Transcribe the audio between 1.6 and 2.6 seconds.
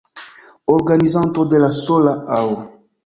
la sola Aŭ.